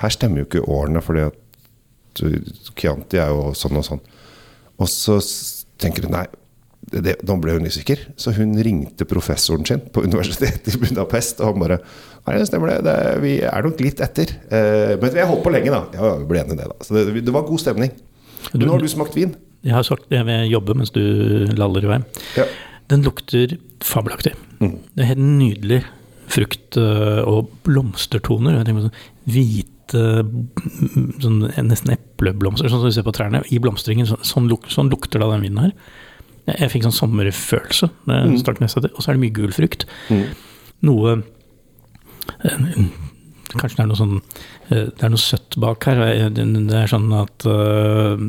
her 0.01 0.09
stemmer 0.13 0.41
jo 0.41 0.47
ikke 0.49 0.63
årene, 0.65 1.01
fordi 1.05 1.27
at 1.27 2.23
øh, 2.25 2.39
Chianti 2.73 3.19
er 3.21 3.29
jo 3.33 3.51
sånn 3.57 3.77
og 3.77 3.85
sånn. 3.85 4.01
Og 4.81 4.89
så 4.89 5.19
tenker 5.81 6.07
hun 6.07 6.15
nei, 6.17 6.25
det, 6.93 7.15
nå 7.25 7.35
ble 7.41 7.53
hun 7.59 7.69
usikker. 7.69 8.01
Så 8.19 8.33
hun 8.35 8.55
ringte 8.65 9.05
professoren 9.09 9.65
sin 9.69 9.85
på 9.93 10.03
universitetet 10.05 10.73
i 10.73 10.81
Budapest, 10.81 11.39
og 11.41 11.53
han 11.53 11.63
bare 11.67 11.79
Nei, 12.23 12.37
det 12.39 12.45
stemmer 12.47 12.69
det. 12.71 12.75
det 12.87 12.97
vi 13.19 13.31
er 13.43 13.65
nok 13.65 13.81
litt 13.83 13.99
etter. 13.99 14.29
Eh, 14.47 14.93
men 14.95 15.09
vi 15.11 15.19
har 15.19 15.27
holdt 15.27 15.41
på 15.43 15.51
lenge, 15.51 15.67
da. 15.73 15.81
Ja, 15.91 16.11
vi 16.21 16.27
ble 16.29 16.39
enige 16.39 16.55
i 16.55 16.59
det, 16.61 16.67
da. 16.71 16.85
Så 16.87 16.95
det, 16.95 17.19
det 17.27 17.33
var 17.35 17.43
god 17.43 17.59
stemning. 17.59 17.91
Du- 18.53 18.63
Nå 18.63 18.69
har 18.71 18.79
du 18.79 18.87
smakt 18.87 19.17
vin. 19.17 19.33
Jeg 19.63 19.75
har 19.75 19.83
sagt 19.83 20.05
det 20.11 20.21
ved 20.27 20.45
jobbe 20.47 20.71
mens 20.79 20.91
du 20.95 21.01
laller 21.59 21.83
i 21.83 21.89
vei. 21.91 21.97
Ja. 22.39 22.45
Den 22.91 23.03
lukter 23.05 23.57
fabelaktig. 23.83 24.33
Mm. 24.59 24.79
Det 24.93 25.03
er 25.03 25.11
helt 25.13 25.23
nydelig 25.23 25.83
frukt 26.33 26.77
øh, 26.79 27.21
og 27.29 27.51
blomstertoner. 27.67 28.57
Jeg 28.57 28.67
tenker 28.67 28.81
på 28.81 28.87
sånn 28.87 29.33
hvite, 29.33 30.05
mm, 30.23 31.11
sånn, 31.23 31.41
nesten 31.67 31.93
epleblomster, 31.95 32.71
sånn 32.71 32.81
som 32.81 32.89
du 32.89 32.95
ser 32.95 33.05
på 33.07 33.13
trærne, 33.15 33.43
i 33.53 33.59
blomstringen. 33.61 34.07
Så, 34.09 34.17
sånn, 34.27 34.49
luk, 34.51 34.67
sånn 34.73 34.91
lukter 34.93 35.21
da 35.23 35.29
den 35.33 35.45
vinen 35.45 35.61
her. 35.67 35.75
Jeg, 36.47 36.57
jeg 36.57 36.73
fikk 36.73 36.87
sånn 36.87 36.97
sommerfølelse. 36.97 37.91
neste. 38.63 38.89
Og 38.91 38.99
så 38.99 39.11
er 39.11 39.17
det 39.17 39.23
mye 39.25 39.35
gul 39.35 39.55
frukt. 39.55 39.87
Mm. 40.11 40.25
Noe 40.89 41.17
eh, 42.43 42.67
Kanskje 43.53 43.77
det 43.77 43.83
er 43.83 43.89
noe 43.91 43.99
sånn 43.99 44.15
eh, 44.17 44.87
Det 44.89 45.03
er 45.05 45.11
noe 45.13 45.21
søtt 45.21 45.57
bak 45.61 45.85
her. 45.85 46.01
Det 46.33 46.43
det 46.43 46.77
er 46.79 46.89
sånn 46.89 47.11
at 47.15 47.45
eh, 47.47 48.23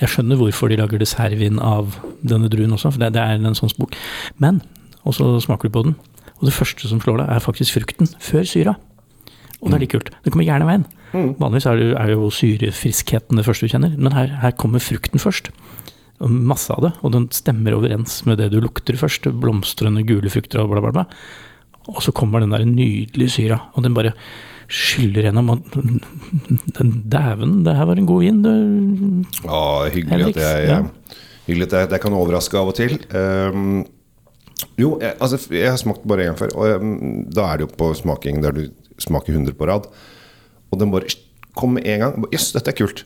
Jeg 0.00 0.12
skjønner 0.14 0.38
hvorfor 0.40 0.70
de 0.70 0.78
lager 0.80 1.00
dessertvin 1.02 1.58
av 1.62 1.98
denne 2.24 2.48
druen 2.52 2.72
også, 2.76 2.94
for 2.94 3.02
det, 3.02 3.12
det 3.16 3.24
er 3.24 3.40
en 3.40 3.58
sånn 3.58 3.72
spor. 3.72 3.92
Men, 4.40 4.62
og 5.04 5.16
så 5.16 5.28
smaker 5.44 5.68
du 5.68 5.76
på 5.76 5.84
den, 5.88 5.98
og 6.40 6.46
det 6.48 6.56
første 6.56 6.88
som 6.88 7.02
slår 7.02 7.20
deg, 7.20 7.34
er 7.34 7.44
faktisk 7.44 7.76
frukten 7.76 8.08
før 8.22 8.48
syra. 8.48 8.76
Og 9.60 9.68
det 9.68 9.76
er 9.76 9.82
litt 9.84 9.92
kult. 9.92 10.08
Det 10.24 10.32
kommer 10.32 10.48
gjerne 10.48 10.68
veien. 10.68 10.86
Vanligvis 11.12 11.66
er 11.68 11.80
det, 11.80 11.88
er 12.00 12.12
jo 12.14 12.30
syrefriskheten 12.32 13.40
det 13.40 13.44
første 13.44 13.66
du 13.66 13.74
kjenner, 13.74 13.96
men 13.98 14.14
her, 14.16 14.32
her 14.40 14.54
kommer 14.56 14.82
frukten 14.82 15.20
først. 15.20 15.50
Og 16.20 16.32
masse 16.32 16.72
av 16.72 16.84
det, 16.84 16.92
og 17.04 17.12
den 17.16 17.28
stemmer 17.34 17.76
overens 17.76 18.20
med 18.28 18.40
det 18.40 18.50
du 18.52 18.60
lukter 18.60 18.96
først. 19.00 19.28
Blomstrende 19.42 20.04
gule 20.08 20.32
frukter 20.32 20.62
og 20.62 20.72
bla, 20.72 20.84
bla, 20.84 20.94
bla. 20.96 21.04
Og 21.90 22.00
så 22.04 22.14
kommer 22.16 22.40
den 22.40 22.54
der 22.54 22.64
nydelige 22.68 23.36
syra, 23.36 23.60
og 23.74 23.84
den 23.84 23.96
bare 23.96 24.14
skyller 24.70 25.28
gjennom. 25.28 25.52
Og 25.52 25.62
dæven, 27.12 27.60
det 27.66 27.76
her 27.76 27.88
var 27.90 28.00
en 28.00 28.08
god 28.08 28.24
vin. 28.24 28.42
du. 28.44 28.52
Ja, 29.44 29.62
hyggelig 29.92 30.30
at 30.30 30.42
jeg, 30.42 30.68
ja. 30.70 30.82
hyggelig 31.48 31.70
at 31.70 31.78
jeg, 31.78 31.90
jeg 31.96 32.04
kan 32.04 32.18
overraske 32.18 32.60
av 32.60 32.70
og 32.72 32.78
til. 32.78 32.96
Um, 33.10 33.82
jo, 34.80 34.94
jeg, 35.00 35.16
altså, 35.18 35.40
jeg 35.52 35.68
har 35.72 35.80
smakt 35.80 36.06
bare 36.08 36.30
én 36.30 36.38
før, 36.38 36.54
og 36.54 36.84
um, 36.84 37.24
da 37.32 37.48
er 37.48 37.60
det 37.60 37.68
jo 37.68 37.74
på 37.80 37.92
smaking 37.98 38.42
der 38.44 38.56
du 38.56 38.64
smaker 39.00 39.34
100 39.34 39.56
på 39.58 39.68
rad. 39.68 39.88
Og 40.70 40.80
den 40.80 40.92
bare 40.92 41.10
kom 41.58 41.74
med 41.76 41.88
en 41.90 42.04
gang. 42.04 42.28
Jøss, 42.32 42.52
dette 42.54 42.72
er 42.72 42.78
kult. 42.78 43.04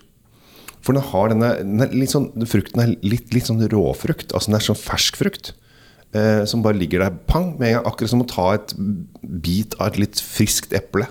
For 0.85 0.93
den 0.93 1.07
har 1.09 1.31
denne, 1.33 1.51
den 1.65 1.81
er 1.81 1.93
litt 1.97 2.13
sånn, 2.13 2.29
frukten 2.51 2.83
er 2.83 2.97
litt, 3.01 3.31
litt 3.33 3.49
sånn 3.49 3.63
råfrukt. 3.73 4.35
Altså 4.35 4.51
den 4.51 4.59
er 4.59 4.67
sånn 4.67 4.81
fersk 4.81 5.17
frukt. 5.17 5.55
Eh, 6.15 6.45
som 6.47 6.63
bare 6.63 6.79
ligger 6.79 7.07
der 7.07 7.15
pang 7.31 7.55
med 7.57 7.71
en 7.71 7.79
gang. 7.79 7.87
Akkurat 7.89 8.13
som 8.13 8.23
å 8.23 8.29
ta 8.29 8.51
et 8.59 8.75
bit 9.23 9.79
av 9.79 9.93
et 9.95 10.03
litt 10.05 10.21
friskt 10.21 10.77
eple. 10.77 11.09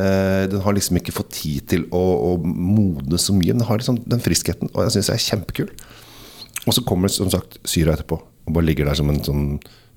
Eh, 0.00 0.44
den 0.48 0.62
har 0.64 0.72
liksom 0.72 0.96
ikke 0.96 1.12
fått 1.12 1.34
tid 1.36 1.66
til 1.68 1.84
å, 1.92 2.00
å 2.00 2.30
modne 2.42 3.18
så 3.20 3.34
mye. 3.36 3.52
Men 3.52 3.60
den 3.60 3.68
har 3.68 3.80
liksom 3.80 4.00
den 4.08 4.24
friskheten, 4.24 4.72
og 4.72 4.86
jeg 4.86 4.96
syns 4.96 5.10
det 5.12 5.18
er 5.18 5.26
kjempekul. 5.26 5.70
Og 6.62 6.76
så 6.76 6.84
kommer 6.86 7.12
som 7.12 7.30
sagt 7.32 7.58
syra 7.68 7.96
etterpå, 7.96 8.20
og 8.22 8.56
bare 8.56 8.68
ligger 8.68 8.88
der 8.88 8.98
som 8.98 9.10
en 9.12 9.22
sånn 9.26 9.46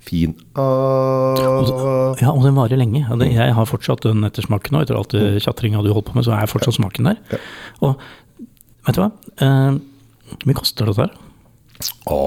fin 0.06 0.36
ah. 0.62 1.34
Ja, 2.22 2.30
og 2.30 2.44
den 2.44 2.58
varer 2.58 2.78
lenge. 2.78 3.02
Jeg 3.26 3.56
har 3.58 3.70
fortsatt 3.70 4.06
den 4.06 4.26
ettersmaken 4.28 4.76
nå, 4.76 4.84
etter 4.86 5.00
alt 5.00 5.16
det 5.16 5.42
tjatringa 5.46 5.82
du 5.86 5.92
holdt 5.96 6.12
på 6.12 6.18
med, 6.18 6.28
så 6.28 6.36
er 6.38 6.52
fortsatt 6.52 6.78
smaken 6.78 7.10
der. 7.10 7.22
Ja. 7.32 7.40
Og 7.86 8.04
vet 8.86 8.98
du 8.98 9.02
hva? 9.02 9.10
Eh, 9.42 9.80
Hvor 10.30 10.50
mye 10.50 10.58
koster 10.58 10.90
dette 10.90 11.08
her? 11.08 11.16
Å, 12.10 12.20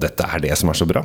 dette 0.00 0.26
er 0.26 0.42
det 0.44 0.56
som 0.58 0.70
er 0.72 0.78
så 0.78 0.86
bra. 0.88 1.04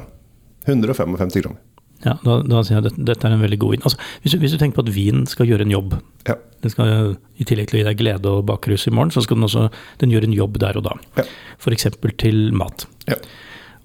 155 0.65 1.35
kroner. 1.43 1.61
Ja, 2.03 2.17
da, 2.25 2.41
da 2.43 2.59
sier 2.65 2.77
jeg 2.81 2.89
at 2.91 2.97
dette, 3.07 3.25
er 3.27 3.33
en 3.37 3.41
veldig 3.45 3.57
god 3.61 3.71
vin. 3.75 3.85
Altså, 3.87 3.97
hvis, 4.21 4.33
du, 4.35 4.39
hvis 4.41 4.51
du 4.53 4.59
tenker 4.59 4.81
på 4.81 4.83
at 4.85 4.91
vin 4.93 5.23
skal 5.29 5.47
gjøre 5.47 5.65
en 5.65 5.71
jobb, 5.73 5.95
Ja. 6.27 6.35
den 6.61 6.73
skal, 6.73 7.15
i 7.39 7.47
tillegg 7.47 7.69
til 7.71 7.79
å 7.79 7.81
gi 7.81 7.87
deg 7.87 7.97
glede 8.01 8.33
og 8.33 8.43
bakrus 8.49 8.87
i 8.89 8.93
morgen, 8.93 9.13
så 9.15 9.23
skal 9.23 9.39
den 9.39 9.47
også 9.47 9.69
den 10.01 10.11
gjøre 10.13 10.27
en 10.29 10.35
jobb 10.35 10.59
der 10.61 10.77
og 10.81 10.85
da. 10.89 10.97
Ja. 11.21 11.25
F.eks. 11.61 11.87
til 12.21 12.51
mat. 12.57 12.85
Ja. 13.07 13.17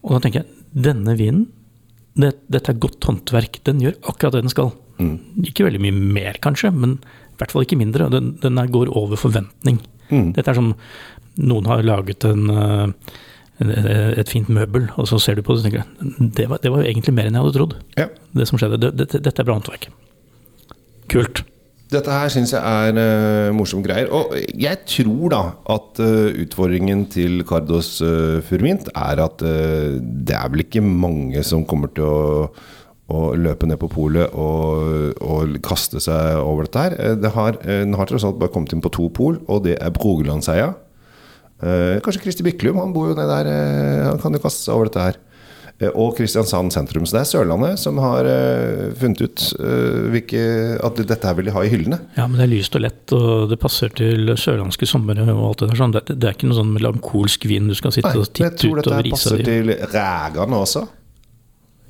Og 0.03 0.17
da 0.17 0.23
tenker 0.25 0.43
jeg, 0.43 0.51
denne 0.91 1.15
vinen, 1.19 1.47
det, 2.19 2.35
dette 2.51 2.75
er 2.75 2.83
godt 2.83 3.07
håndverk. 3.07 3.61
Den 3.69 3.81
gjør 3.85 3.97
akkurat 4.11 4.37
det 4.37 4.45
den 4.45 4.53
skal. 4.53 4.73
Mm. 5.01 5.15
Ikke 5.47 5.65
veldig 5.69 5.81
mye 5.87 5.97
mer, 6.19 6.41
kanskje, 6.43 6.73
men 6.75 6.99
i 7.01 7.41
hvert 7.41 7.55
fall 7.55 7.65
ikke 7.65 7.79
mindre. 7.81 8.11
Den, 8.13 8.35
den 8.43 8.61
går 8.75 8.91
over 8.97 9.17
forventning. 9.21 9.79
Mm. 10.11 10.33
Dette 10.37 10.51
er 10.53 10.59
som 10.59 10.75
noen 11.41 11.69
har 11.71 11.85
laget 11.87 12.27
en, 12.29 12.51
uh, 12.51 13.15
et 13.61 14.31
fint 14.33 14.49
møbel, 14.49 14.89
og 14.97 15.09
så 15.11 15.19
ser 15.21 15.37
du 15.37 15.43
på 15.45 15.55
det 15.57 15.61
og 15.61 15.67
tenker 15.69 16.33
det 16.39 16.49
var, 16.49 16.61
det 16.63 16.73
var 16.73 16.81
jo 16.83 16.89
egentlig 16.89 17.13
mer 17.15 17.29
enn 17.29 17.37
jeg 17.37 17.45
hadde 17.45 17.57
trodd. 17.59 17.77
Ja. 17.99 18.07
Det 18.33 18.47
som 18.49 18.61
skjedde. 18.61 18.81
Det, 18.81 18.91
dette, 19.03 19.21
dette 19.21 19.43
er 19.43 19.49
bra 19.49 19.59
håndverk. 19.59 19.89
Kult. 21.13 21.43
Dette 21.91 22.15
her 22.15 22.31
syns 22.31 22.53
jeg 22.55 22.63
er 22.63 22.95
uh, 22.95 23.53
morsomme 23.57 23.83
greier. 23.83 24.07
Og 24.15 24.37
jeg 24.55 24.79
tror 24.87 25.33
da 25.33 25.41
at 25.75 25.99
uh, 25.99 26.29
utfordringen 26.45 27.09
til 27.11 27.43
Cardos 27.49 27.97
uh, 28.01 28.39
Furmint 28.47 28.87
er 28.95 29.25
at 29.25 29.43
uh, 29.43 29.97
det 29.99 30.37
er 30.39 30.53
vel 30.55 30.63
ikke 30.63 30.85
mange 30.87 31.43
som 31.43 31.67
kommer 31.67 31.91
til 31.97 32.07
å, 32.07 32.45
å 33.11 33.25
løpe 33.35 33.67
ned 33.67 33.81
på 33.83 33.91
polet 33.91 34.31
og, 34.39 35.19
og 35.19 35.59
kaste 35.67 35.99
seg 36.05 36.39
over 36.39 36.69
dette 36.69 36.85
her. 36.87 36.95
Eh, 36.95 37.17
Det 37.19 37.33
har, 37.35 37.59
eh, 37.67 37.83
den 37.83 37.99
har 37.99 38.07
tross 38.07 38.23
alt 38.29 38.39
bare 38.39 38.55
kommet 38.55 38.73
inn 38.77 38.85
på 38.85 38.93
to 38.95 39.09
pol, 39.11 39.41
og 39.51 39.65
det 39.67 39.75
er 39.83 39.91
Brogelandseia. 39.91 40.71
Eh, 41.63 42.01
kanskje 42.01 42.23
Kristi 42.25 42.43
Byklum, 42.47 42.79
han 42.81 42.93
bor 42.95 43.09
jo 43.11 43.15
nede 43.19 43.29
der. 43.29 43.51
eh, 43.51 44.05
han 44.09 44.19
kan 44.19 44.33
jo 44.33 44.39
kaste 44.41 44.65
seg 44.65 44.75
over 44.75 44.89
dette 44.89 45.01
her. 45.09 45.19
Eh, 45.81 45.89
Og 45.95 46.15
Kristiansand 46.17 46.73
sentrum. 46.73 47.07
Så 47.09 47.17
det 47.17 47.21
er 47.23 47.31
Sørlandet 47.31 47.79
som 47.81 47.97
har 47.99 48.25
funnet 49.01 49.21
ut 49.25 49.45
hvilke, 50.13 50.43
at 50.85 50.95
dette 51.09 51.25
her 51.27 51.35
vil 51.39 51.47
de 51.49 51.55
ha 51.57 51.63
i 51.65 51.71
hyllene. 51.73 51.99
Ja, 52.19 52.27
men 52.27 52.37
det 52.37 52.45
er 52.49 52.53
lyst 52.53 52.75
og 52.77 52.83
lett, 52.85 53.13
og 53.17 53.49
det 53.49 53.59
passer 53.63 53.89
til 53.97 54.29
sørlandske 54.37 54.87
somre 54.89 55.25
og 55.33 55.43
alt 55.49 55.59
det 55.65 55.69
der. 55.71 55.77
Sånn. 55.81 55.93
Det, 55.97 56.17
er 56.21 56.35
ikke 56.37 56.49
noe 56.51 56.59
sånn 56.61 56.73
melankolsk 56.77 57.47
vin 57.49 57.69
du 57.69 57.75
skal 57.79 57.93
sitte 57.97 58.13
Nei, 58.13 58.21
og 58.21 58.29
titte 58.33 58.45
jeg 58.69 58.73
over 58.73 58.83
tror 58.83 58.83
dette 58.83 58.91
Jeg 58.91 58.97
her 58.97 59.03
dette 59.03 59.17
passer 59.17 59.37
di. 59.37 59.45
til 59.45 59.75
rægane 59.97 60.61
også. 60.65 60.85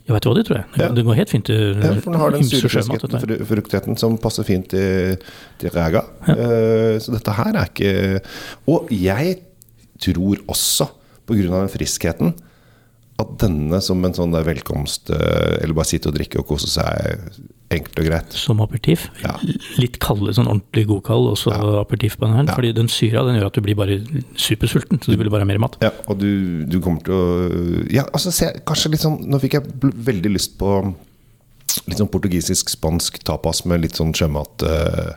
Ja, 0.09 0.15
vet 0.17 0.23
du 0.25 0.29
hva, 0.31 0.35
det 0.39 0.47
tror 0.49 0.57
jeg. 0.57 0.65
Det, 0.75 0.81
Ja. 0.81 0.89
det 0.95 1.05
går 1.07 1.15
helt 1.21 1.31
fint 1.31 1.45
til 1.47 1.77
Ja, 1.83 1.93
for 2.01 2.11
den 2.11 2.21
har 2.21 2.31
den 2.31 2.43
fru- 2.43 3.45
fruktigheten 3.47 3.99
som 3.99 4.17
passer 4.19 4.43
fint 4.45 4.69
til, 4.71 5.19
til 5.59 5.71
ræga. 5.71 6.03
Eh, 6.31 6.99
så 6.99 7.13
dette 7.15 7.31
her 7.37 7.53
er 7.55 7.67
ikke 7.69 8.21
Og 8.67 8.89
jeg 8.91 9.37
tror 10.03 10.41
også, 10.51 10.89
på 11.29 11.37
grunn 11.39 11.55
av 11.55 11.67
den 11.67 11.73
friskheten, 11.73 12.35
at 13.21 13.33
denne 13.43 13.81
som 13.85 14.01
en 14.05 14.15
sånn 14.17 14.33
velkomst 14.47 15.11
eh, 15.13 15.59
Eller 15.61 15.77
bare 15.77 15.91
sitte 15.91 16.09
og 16.11 16.17
drikke 16.17 16.41
og 16.41 16.47
kose 16.49 16.71
seg, 16.71 17.27
enkelt 17.71 18.01
og 18.03 18.09
greit. 18.09 18.37
Som 18.37 18.63
aperitiff. 18.65 19.07
Ja. 19.23 19.37
Litt 19.79 20.01
kalde, 20.03 20.33
sånn 20.37 20.49
ordentlig 20.51 20.87
godkald, 20.89 21.29
også 21.35 21.53
ja. 21.53 21.61
aperitiff 21.83 22.17
på 22.19 22.27
den 22.27 22.39
her. 22.39 22.49
Ja. 22.49 22.57
Fordi 22.57 22.73
den 22.77 22.91
syra 22.93 23.27
den 23.29 23.39
gjør 23.39 23.51
at 23.51 23.59
du 23.59 23.65
blir 23.67 23.79
bare 23.79 24.01
supersulten, 24.41 25.03
så 25.03 25.13
du 25.13 25.21
vil 25.21 25.31
bare 25.31 25.45
ha 25.45 25.51
mer 25.51 25.61
mat. 25.63 25.79
Ja, 25.85 25.93
og 26.09 26.19
du, 26.23 26.65
du 26.71 26.81
kommer 26.83 27.05
til 27.07 27.15
å 27.15 27.29
Ja, 27.93 28.07
altså 28.09 28.33
se, 28.35 28.51
kanskje 28.67 28.95
litt 28.95 29.05
sånn 29.05 29.21
Nå 29.31 29.39
fikk 29.43 29.59
jeg 29.59 29.93
veldig 30.11 30.33
lyst 30.35 30.57
på 30.61 30.81
litt 31.87 32.01
sånn 32.01 32.11
portugisisk-spansk 32.11 33.21
tapas 33.27 33.63
med 33.69 33.85
litt 33.85 33.99
sånn 33.99 34.13
sjømat 34.17 34.65
eh, 34.67 35.13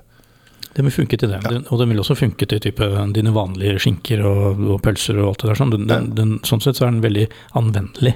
Det 0.74 0.82
vil 0.88 0.94
funke 0.96 1.18
til 1.22 1.30
det. 1.30 1.40
Den, 1.46 1.66
og 1.70 1.82
den 1.82 1.92
vil 1.92 2.02
også 2.02 2.16
funke 2.18 2.48
til 2.50 2.62
type 2.64 2.88
dine 3.14 3.34
vanlige 3.36 3.78
skinker 3.84 4.24
og, 4.26 4.64
og 4.74 4.80
pølser 4.82 5.20
og 5.22 5.34
alt 5.34 5.44
det 5.44 5.52
der. 5.52 5.60
Sånn. 5.60 5.74
Den, 5.76 5.86
den, 5.90 6.08
den, 6.18 6.32
sånn 6.48 6.64
sett 6.66 6.80
så 6.80 6.88
er 6.88 6.96
den 6.96 7.04
veldig 7.04 7.28
anvendelig. 7.60 8.16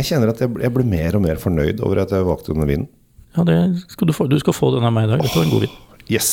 Jeg 0.00 0.08
kjenner 0.08 0.32
at 0.32 0.40
jeg, 0.40 0.54
jeg 0.62 0.72
blir 0.72 0.88
mer 0.88 1.18
og 1.18 1.24
mer 1.26 1.40
fornøyd 1.42 1.82
over 1.84 2.00
at 2.06 2.14
jeg 2.16 2.24
valgte 2.24 2.54
denne 2.54 2.68
vinen. 2.70 2.88
Ja, 3.36 3.44
det 3.46 3.60
skal 3.92 4.08
du, 4.08 4.14
få, 4.16 4.26
du 4.30 4.38
skal 4.40 4.56
få 4.56 4.72
den 4.74 4.86
av 4.86 4.94
meg 4.96 5.06
i 5.06 5.12
dag. 5.12 5.22
Var 5.28 5.44
en 5.44 5.52
god 5.52 5.66
vin. 5.66 5.78
Yes. 6.10 6.30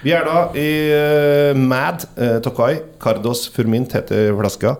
Vi 0.00 0.14
er 0.16 0.24
da 0.24 0.46
i 0.56 0.70
uh, 0.94 1.58
Mad 1.58 2.06
uh, 2.16 2.38
Tokai. 2.44 2.76
Cardos 3.02 3.48
Furmint 3.52 3.92
heter 3.98 4.32
flaska. 4.38 4.76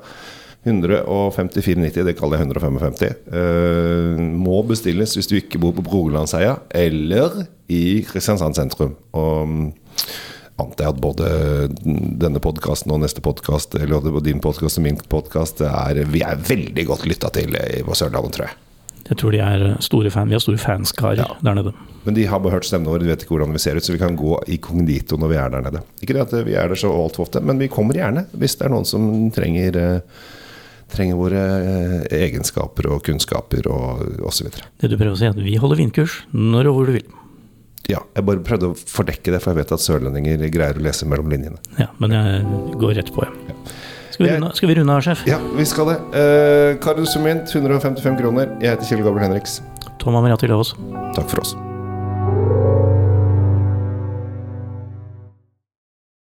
154,90. 0.65 2.05
Det 2.07 2.15
kaller 2.17 2.41
jeg 2.41 2.49
155. 2.49 3.21
Uh, 3.33 4.23
må 4.41 4.63
bestilles 4.69 5.17
hvis 5.17 5.29
du 5.29 5.37
ikke 5.41 5.61
bor 5.61 5.75
på 5.77 5.85
Brogelandseia 5.85 6.57
eller 6.77 7.43
i 7.73 8.01
Kristiansand 8.09 8.57
sentrum. 8.57 8.97
Og 9.17 9.49
mm, 9.49 9.69
antar 10.61 10.87
jeg 10.87 10.95
at 10.95 11.01
både 11.01 11.29
denne 12.21 12.41
podkasten 12.45 12.93
og 12.93 13.01
neste 13.01 13.23
podkast, 13.25 13.75
eller 13.81 14.03
både 14.05 14.27
din 14.29 14.43
podkast 14.45 14.77
og 14.81 14.85
min 14.85 14.99
podkast, 15.09 15.63
Vi 16.11 16.21
er 16.23 16.37
veldig 16.37 16.87
godt 16.87 17.07
lytta 17.09 17.31
til 17.33 17.57
på 17.87 17.97
Sørlandet, 17.97 18.33
tror 18.37 18.47
jeg. 18.49 18.57
Jeg 19.11 19.19
tror 19.19 19.33
de 19.35 19.39
er 19.43 19.63
store 19.83 20.11
fan. 20.15 20.29
Vi 20.31 20.37
har 20.37 20.43
store 20.45 20.59
fanskarer 20.61 21.17
Ja. 21.19 21.25
der 21.43 21.55
nede. 21.55 21.73
Men 22.05 22.15
de 22.15 22.27
har 22.27 22.39
bare 22.39 22.53
hørt 22.53 22.65
stemmen 22.65 22.87
vår, 22.87 23.01
de 23.01 23.07
vet 23.07 23.23
ikke 23.25 23.35
hvordan 23.35 23.53
vi 23.53 23.59
ser 23.59 23.77
ut, 23.77 23.83
så 23.83 23.93
vi 23.93 23.99
kan 23.99 24.15
gå 24.17 24.37
i 24.47 24.57
kognito 24.59 25.17
når 25.19 25.29
vi 25.29 25.37
er 25.37 25.49
der 25.51 25.63
nede. 25.63 25.81
Ikke 26.01 26.15
det 26.15 26.21
at 26.33 26.47
vi 26.47 26.55
er 26.55 26.69
der 26.69 26.77
så 26.77 26.89
altfor 26.93 27.27
ofte, 27.27 27.41
men 27.43 27.59
vi 27.59 27.67
kommer 27.69 27.95
gjerne 27.95 28.27
hvis 28.39 28.55
det 28.57 28.67
er 28.67 28.71
noen 28.71 28.87
som 28.87 29.31
trenger, 29.35 29.77
eh, 29.77 30.01
trenger 30.95 31.17
våre 31.17 31.43
eh, 31.43 32.07
egenskaper 32.23 32.87
og 32.93 33.03
kunnskaper 33.03 33.67
og 33.67 34.05
osv. 34.31 34.47
Det 34.81 34.91
du 34.91 34.97
prøver 34.97 35.13
å 35.13 35.19
si, 35.19 35.25
er 35.27 35.31
at 35.35 35.43
vi 35.43 35.57
holder 35.57 35.77
vindkurs 35.83 36.21
når 36.33 36.71
og 36.71 36.75
hvor 36.79 36.87
du 36.87 36.93
vil. 36.93 37.09
Ja, 37.89 38.03
jeg 38.15 38.27
bare 38.29 38.43
prøvde 38.45 38.71
å 38.71 38.77
fordekke 38.77 39.33
det, 39.33 39.41
for 39.43 39.55
jeg 39.55 39.63
vet 39.63 39.73
at 39.75 39.83
sørlendinger 39.83 40.45
greier 40.53 40.79
å 40.79 40.85
lese 40.85 41.09
mellom 41.09 41.31
linjene. 41.33 41.59
Ja, 41.81 41.89
men 42.03 42.15
jeg 42.15 42.45
går 42.83 42.99
rett 43.01 43.15
på, 43.15 43.25
ja. 43.25 43.57
Skal 44.11 44.27
vi 44.27 44.35
runde, 44.35 44.51
skal 44.59 44.69
vi 44.69 44.77
runde 44.77 44.99
av, 44.99 45.07
sjef? 45.07 45.25
Ja, 45.31 45.39
vi 45.57 45.65
skal 45.65 45.95
det. 45.95 45.97
Uh, 46.13 46.77
Kardus 46.85 47.15
Sumint, 47.17 47.49
155 47.57 48.21
kroner. 48.21 48.53
Jeg 48.61 48.77
heter 48.77 48.93
Kjell 48.93 49.07
Gabriel 49.07 49.31
Henriks. 49.31 49.59
Tom 50.03 50.21
Amiriati 50.21 50.51
Lavås. 50.51 50.77
Takk 51.17 51.33
for 51.33 51.41
oss. 51.47 51.57